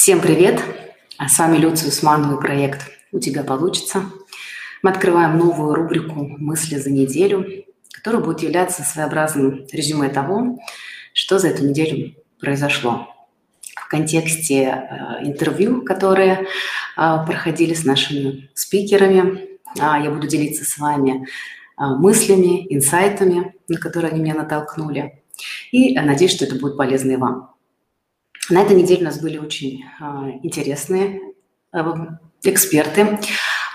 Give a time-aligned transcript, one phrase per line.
[0.00, 0.64] Всем привет!
[1.18, 4.04] А с вами Люция Усманова и проект «У тебя получится».
[4.82, 7.44] Мы открываем новую рубрику «Мысли за неделю»,
[7.92, 10.58] которая будет являться своеобразным резюме того,
[11.12, 13.14] что за эту неделю произошло.
[13.76, 16.46] В контексте э, интервью, которые э,
[17.26, 21.26] проходили с нашими спикерами, э, я буду делиться с вами
[21.78, 25.22] э, мыслями, инсайтами, на которые они меня натолкнули.
[25.72, 27.59] И надеюсь, что это будет полезно и вам.
[28.50, 31.20] На этой неделе у нас были очень а, интересные
[31.70, 33.20] а, эксперты.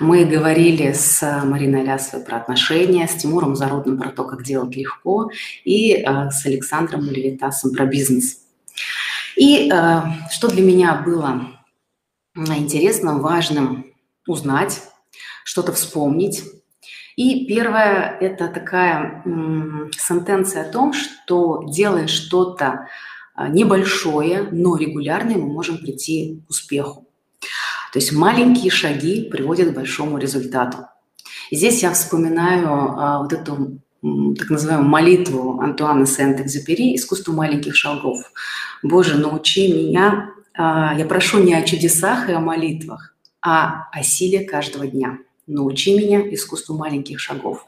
[0.01, 5.31] Мы говорили с Мариной Алясовой про отношения, с Тимуром Зарудным про то, как делать легко,
[5.63, 8.41] и а, с Александром Левитасом про бизнес.
[9.38, 9.70] И
[10.31, 11.41] что для меня было
[12.35, 13.93] интересным, важным
[14.27, 14.81] узнать,
[15.43, 16.41] что-то вспомнить.
[17.17, 19.23] И первое– это такая
[19.98, 22.87] сентенция о том, что делая что-то а,
[23.38, 27.07] небольшое, но регулярное, мы можем прийти к успеху.
[27.95, 30.79] То есть маленькие шаги приводят к большому результату.
[31.49, 33.79] И здесь я вспоминаю а, вот эту
[34.37, 38.20] так называемую молитву Антуана Сент-Экзюпери «Искусство маленьких шагов».
[38.84, 44.41] «Боже, научи меня, а, я прошу не о чудесах и о молитвах, а о силе
[44.41, 45.20] каждого дня.
[45.48, 47.65] Научи меня искусству маленьких шагов».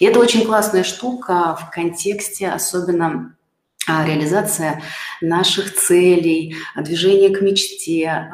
[0.00, 3.43] И это очень классная штука в контексте особенно а,
[3.86, 4.82] реализация
[5.20, 8.30] наших целей, движение к мечте,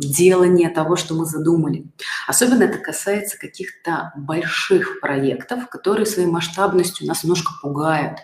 [0.00, 1.86] делание того, что мы задумали.
[2.26, 8.18] Особенно это касается каких-то больших проектов, которые своей масштабностью нас немножко пугают.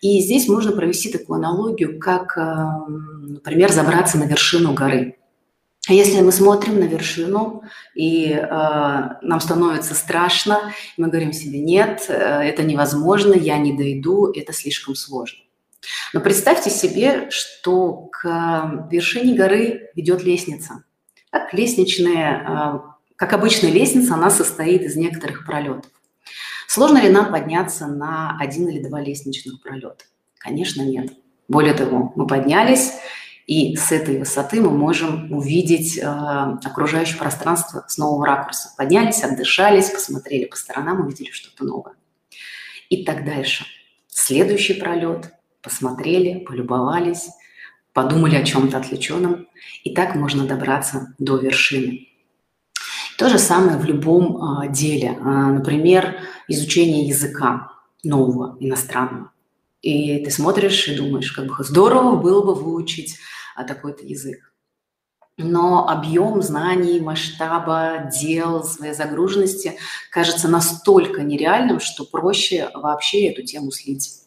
[0.00, 5.16] И здесь можно провести такую аналогию, как, например, забраться на вершину горы.
[5.88, 7.62] Если мы смотрим на вершину,
[7.94, 14.30] и э, нам становится страшно, мы говорим себе, нет, э, это невозможно, я не дойду,
[14.30, 15.40] это слишком сложно.
[16.12, 20.84] Но представьте себе, что к вершине горы ведет лестница.
[21.30, 25.90] Как лестничная, а, как обычная лестница, она состоит из некоторых пролетов.
[26.66, 30.04] Сложно ли нам подняться на один или два лестничных пролета?
[30.38, 31.12] Конечно, нет.
[31.48, 32.92] Более того, мы поднялись,
[33.46, 38.72] и с этой высоты мы можем увидеть э, окружающее пространство с нового ракурса.
[38.76, 41.94] Поднялись, отдышались, посмотрели по сторонам, увидели что-то новое.
[42.88, 43.64] И так дальше.
[44.06, 47.28] Следующий пролет, посмотрели, полюбовались,
[47.92, 49.46] подумали о чем-то отвлеченном,
[49.84, 52.08] и так можно добраться до вершины.
[53.18, 55.18] То же самое в любом а, деле.
[55.20, 56.16] А, например,
[56.48, 57.72] изучение языка
[58.02, 59.32] нового, иностранного.
[59.82, 63.18] И ты смотришь и думаешь, как бы здорово было бы выучить
[63.56, 64.50] а, такой-то язык.
[65.36, 69.78] Но объем знаний, масштаба дел, своей загруженности
[70.10, 74.20] кажется настолько нереальным, что проще вообще эту тему слить.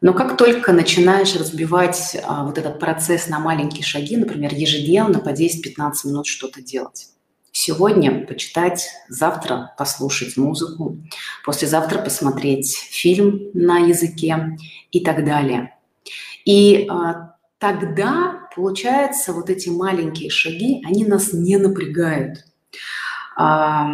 [0.00, 5.30] Но как только начинаешь разбивать а, вот этот процесс на маленькие шаги, например, ежедневно по
[5.30, 7.08] 10-15 минут что-то делать.
[7.52, 10.98] Сегодня почитать, завтра послушать музыку,
[11.44, 14.58] послезавтра посмотреть фильм на языке
[14.90, 15.72] и так далее.
[16.44, 22.44] И а, тогда, получается, вот эти маленькие шаги, они нас не напрягают.
[23.36, 23.88] А,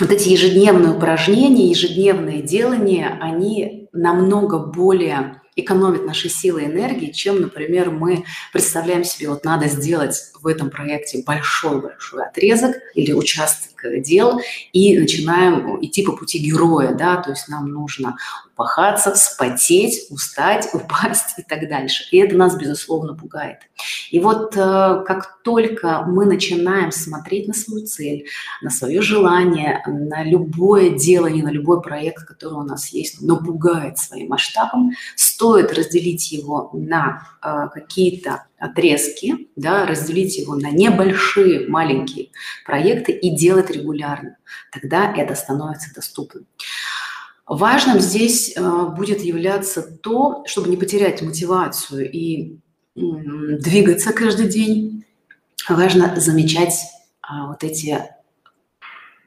[0.00, 7.40] вот эти ежедневные упражнения, ежедневные делания, они намного более экономят наши силы и энергии, чем,
[7.40, 14.40] например, мы представляем себе, вот надо сделать в этом проекте большой-большой отрезок или участок дел
[14.72, 18.16] и начинаем идти по пути героя, да, то есть нам нужно
[18.54, 22.04] упахаться, вспотеть, устать, упасть и так дальше.
[22.10, 23.58] И это нас, безусловно, пугает.
[24.10, 28.26] И вот э, как только мы начинаем смотреть на свою цель,
[28.60, 33.98] на свое желание, на любое делание, на любой проект, который у нас есть, но пугает
[33.98, 34.92] своим масштабом,
[35.48, 42.28] стоит разделить его на э, какие-то отрезки, да, разделить его на небольшие маленькие
[42.66, 44.36] проекты и делать регулярно.
[44.70, 46.46] Тогда это становится доступным.
[47.46, 52.58] Важным здесь э, будет являться то, чтобы не потерять мотивацию и
[52.94, 55.04] двигаться каждый день.
[55.66, 56.74] Важно замечать
[57.22, 58.04] а, вот эти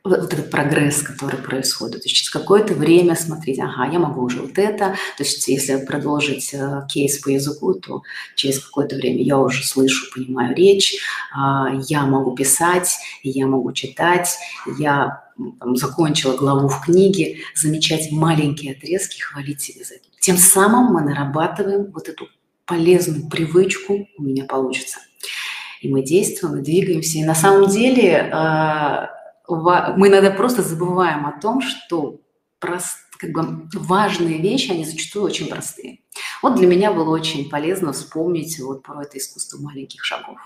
[0.04, 2.02] вот этот прогресс, который происходит.
[2.02, 4.96] То есть через какое-то время смотреть, ага, я могу уже вот это.
[5.18, 8.02] То есть если продолжить э, кейс по языку, то
[8.36, 14.38] через какое-то время я уже слышу, понимаю речь, э, я могу писать, я могу читать,
[14.80, 15.24] я
[15.60, 20.06] там, закончила главу в книге, замечать маленькие отрезки, хвалить себя за это.
[20.20, 22.28] Тем самым мы нарабатываем вот эту
[22.66, 25.00] полезную привычку, у меня получится.
[25.82, 27.20] И мы действуем, и двигаемся.
[27.20, 29.08] И на самом деле э,
[29.48, 32.20] мы иногда просто забываем о том, что
[32.60, 36.00] прост, как бы важные вещи, они зачастую очень простые.
[36.42, 40.38] Вот для меня было очень полезно вспомнить вот про это искусство маленьких шагов.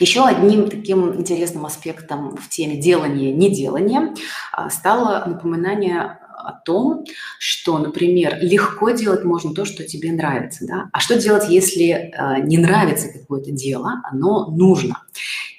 [0.00, 4.14] Еще одним таким интересным аспектом в теме делания-неделания
[4.52, 7.04] а, стало напоминание о том,
[7.38, 10.66] что, например, легко делать можно то, что тебе нравится.
[10.66, 10.88] Да?
[10.92, 15.02] А что делать, если э, не нравится какое-то дело, оно нужно?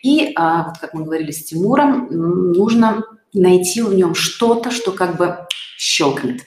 [0.03, 3.03] И, э, вот как мы говорили с Тимуром, нужно
[3.33, 6.41] найти в нем что-то, что как бы щелкнет.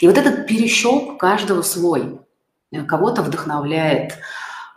[0.00, 2.20] И вот этот перещелк у каждого свой.
[2.88, 4.14] Кого-то вдохновляет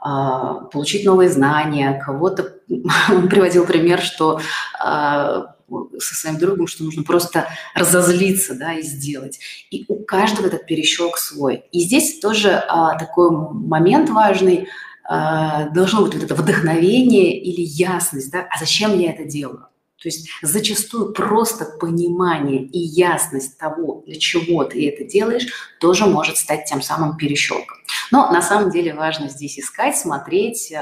[0.01, 2.53] а, получить новые знания, кого-то,
[3.09, 4.39] он приводил пример, что
[4.79, 5.55] а,
[5.97, 9.39] со своим другом, что нужно просто разозлиться, да, и сделать.
[9.71, 11.63] И у каждого этот перещелк свой.
[11.71, 14.67] И здесь тоже а, такой момент важный, а,
[15.07, 19.67] должно быть вот это вдохновение или ясность, да, а зачем я это делаю?
[20.01, 25.47] То есть зачастую просто понимание и ясность того, для чего ты это делаешь,
[25.79, 27.77] тоже может стать тем самым перещелком.
[28.11, 30.73] Но на самом деле важно здесь искать, смотреть,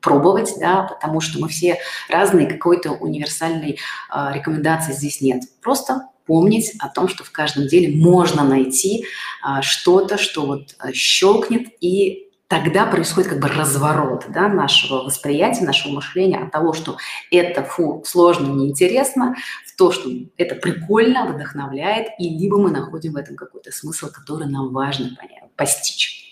[0.00, 1.78] пробовать, да, потому что мы все
[2.08, 3.78] разные, какой-то универсальной
[4.12, 5.42] э, рекомендации здесь нет.
[5.60, 11.68] Просто помнить о том, что в каждом деле можно найти э, что-то, что вот щелкнет
[11.80, 16.96] и тогда происходит как бы разворот да, нашего восприятия, нашего мышления от того, что
[17.30, 19.36] это фу, сложно, неинтересно,
[19.66, 24.48] в то, что это прикольно, вдохновляет, и либо мы находим в этом какой-то смысл, который
[24.48, 25.10] нам важно
[25.56, 26.24] постичь.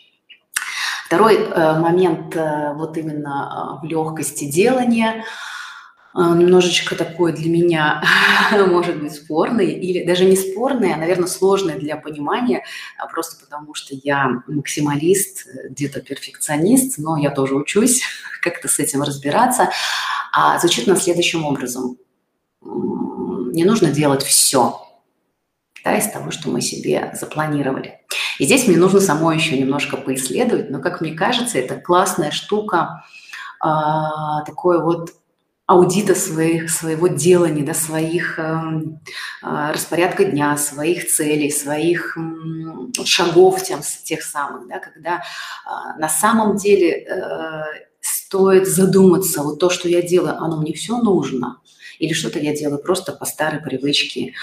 [1.07, 5.25] Второй э, момент э, вот именно э, в легкости делания
[6.17, 8.03] немножечко такой для меня,
[8.69, 12.65] может быть, спорный, или даже не спорный, а, наверное, сложный для понимания,
[12.99, 18.03] а просто потому что я максималист, где-то перфекционист, но я тоже учусь
[18.43, 19.71] как-то с этим разбираться.
[20.33, 21.97] А звучит на следующим образом.
[22.62, 24.83] Не нужно делать все
[25.85, 28.01] да, из того, что мы себе запланировали.
[28.39, 33.05] И здесь мне нужно самой еще немножко поисследовать, но, как мне кажется, это классная штука,
[33.65, 33.69] э,
[34.45, 35.12] такой вот
[35.67, 38.43] аудита своих, своего делания, да, своих э,
[39.43, 42.17] э, распорядка дня, своих целей, своих
[43.05, 47.63] шагов тем, тех самых, да, когда э, на самом деле э,
[48.01, 51.61] стоит задуматься, вот то, что я делаю, оно мне все нужно,
[51.99, 54.35] или что-то я делаю просто по старой привычке,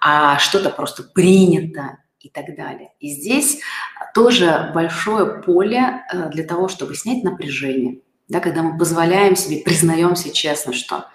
[0.00, 2.90] а что-то просто принято, и так далее.
[3.00, 3.60] И здесь
[4.14, 8.00] тоже большое поле э, для того, чтобы снять напряжение.
[8.30, 11.08] Да, когда мы позволяем себе, признаемся честно, что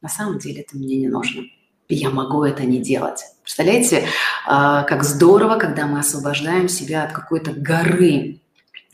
[0.00, 1.42] на самом деле это мне не нужно.
[1.88, 3.24] Я могу это не делать.
[3.42, 4.04] Представляете, э,
[4.46, 8.40] как здорово, когда мы освобождаем себя от какой-то горы,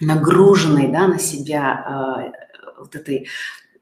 [0.00, 3.28] нагруженной да, на себя э, вот этой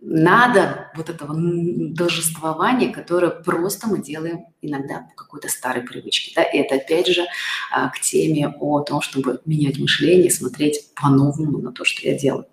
[0.01, 6.33] надо вот этого должествования, которое просто мы делаем иногда по какой-то старой привычке.
[6.35, 6.43] Да?
[6.43, 7.25] И это опять же
[7.71, 12.47] а, к теме о том, чтобы менять мышление, смотреть по-новому на то, что я делаю.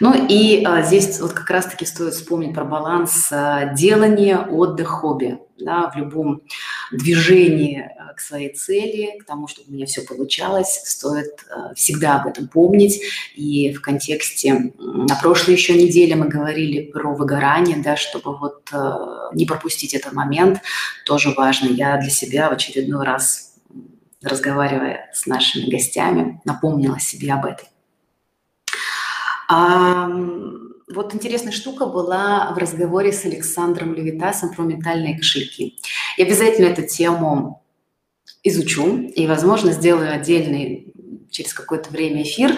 [0.00, 5.38] Ну и а, здесь вот как раз-таки стоит вспомнить про баланс а, делания, отдых, хобби.
[5.56, 6.42] Да, в любом
[6.90, 12.20] движении а, к своей цели, к тому, чтобы у меня все получалось, стоит а, всегда
[12.20, 13.00] об этом помнить.
[13.36, 19.30] И в контексте на прошлой еще неделе мы говорили про выгорание, да, чтобы вот а,
[19.32, 20.60] не пропустить этот момент,
[21.06, 21.68] тоже важно.
[21.68, 23.54] Я для себя в очередной раз
[24.22, 27.66] разговаривая с нашими гостями, напомнила себе об этом.
[29.48, 30.08] А,
[30.92, 35.78] вот интересная штука была в разговоре с Александром Левитасом про ментальные кошельки.
[36.16, 37.62] Я обязательно эту тему
[38.42, 40.92] изучу и, возможно, сделаю отдельный
[41.30, 42.52] через какое-то время эфир,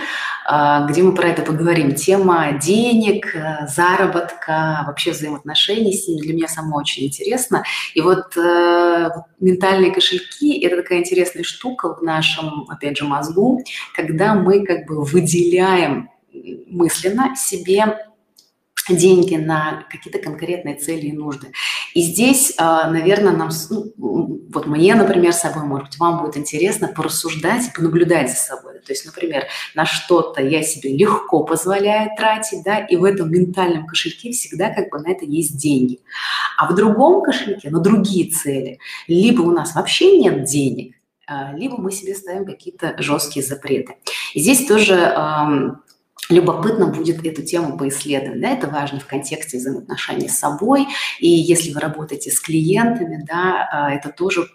[0.45, 1.95] а, где мы про это поговорим.
[1.95, 7.65] Тема денег, э, заработка, вообще взаимоотношений с ними для меня сама очень интересна.
[7.95, 8.37] И э, вот
[9.41, 13.63] ментальные кошельки– это такая интересная штука в нашем, опять же, мозгу,
[13.95, 16.11] когда мы как бы выделяем
[16.67, 17.99] мысленно себе
[18.89, 21.49] деньги на какие-то конкретные цели и нужды.
[21.95, 26.37] И здесь, а, наверное, нам, ну, вот мне, например, с собой, может быть, вам будет
[26.37, 28.75] интересно порассуждать понаблюдать за собой.
[28.81, 33.87] То есть, например, на что-то я себе легко позволяю тратить, да, и в этом ментальном
[33.87, 36.01] кошельке всегда как бы на это есть деньги.
[36.57, 38.79] А в другом кошельке, на другие цели,
[39.09, 40.95] либо у нас вообще нет денег,
[41.27, 43.97] а, либо мы себе ставим какие-то жесткие запреты.
[44.35, 44.97] И здесь тоже
[46.29, 48.41] любопытно будет эту тему поисследовать.
[48.41, 50.87] Да, это важно в контексте взаимоотношений с собой.
[51.21, 54.49] И если вы работаете с клиентами, да, а, это тоже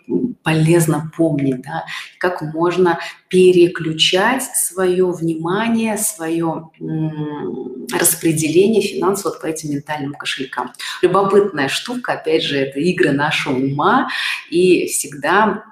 [0.44, 1.86] полезно помнить, да,
[2.20, 6.70] как можно переключать свое внимание, свое
[7.98, 10.74] распределение финансов вот по этим ментальным кошелькам.
[11.02, 14.10] Любопытная штука, опять же, это игры нашего ума,
[14.50, 15.64] и всегда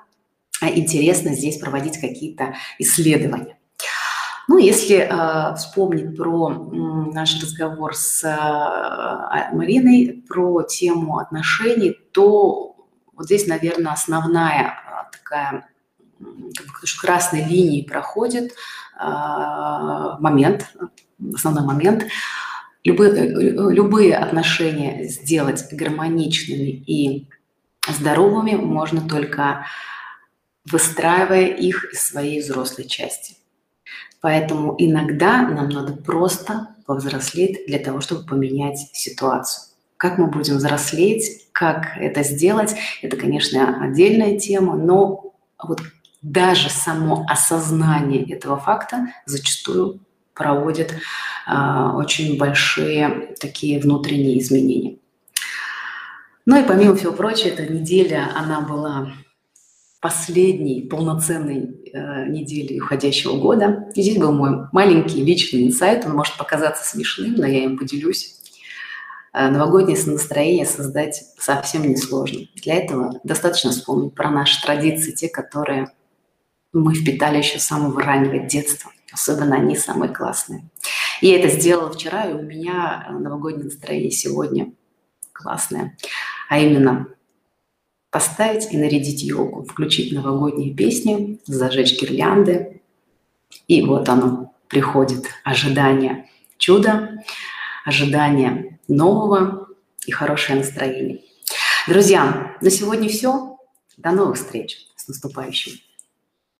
[0.62, 3.59] интересно здесь проводить какие-то исследования.
[4.50, 6.76] Ну, если э, вспомнить про э,
[7.14, 12.76] наш разговор с э, Мариной, про тему отношений, то
[13.14, 15.70] вот здесь, наверное, основная э, такая
[16.20, 18.54] как бы, красной линией проходит
[19.00, 19.06] э,
[20.20, 20.74] момент,
[21.36, 22.06] основной момент.
[22.84, 27.28] Любые, э, любые отношения сделать гармоничными и
[27.88, 29.68] здоровыми можно только
[30.66, 33.39] выстраивая их из своей взрослой части.
[34.22, 39.66] Поэтому иногда нам надо просто повзрослеть для того, чтобы поменять ситуацию.
[39.98, 45.82] Как мы будем взрослеть, как это сделать, это, конечно, отдельная тема, но вот
[46.22, 50.00] даже само осознание этого факта зачастую
[50.34, 54.98] проводит э, очень большие такие внутренние изменения.
[56.46, 59.12] Ну и помимо всего прочего, эта неделя, она была
[60.00, 63.90] последней полноценной э, недели уходящего года.
[63.96, 66.06] И здесь был мой маленький личный инсайт.
[66.06, 68.40] Он может показаться смешным, но я им поделюсь.
[69.34, 72.48] Э, новогоднее настроение создать совсем несложно.
[72.56, 75.92] Для этого достаточно вспомнить про наши традиции, те, которые
[76.72, 78.92] мы впитали еще с самого раннего детства.
[79.12, 80.70] Особенно они самые классные.
[81.22, 84.72] Я это сделала вчера, и у меня новогоднее настроение сегодня
[85.34, 85.98] классное.
[86.48, 87.08] А именно
[88.12, 92.82] поставить и нарядить елку, включить новогодние песни, зажечь гирлянды.
[93.68, 97.24] И вот оно приходит, ожидание чуда,
[97.86, 99.68] ожидание нового
[100.06, 101.22] и хорошее настроение.
[101.88, 103.58] Друзья, на сегодня все.
[103.98, 104.88] До новых встреч.
[104.96, 105.74] С наступающим.